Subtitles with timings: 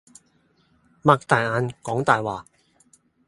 [1.03, 2.47] 擘大眼講大話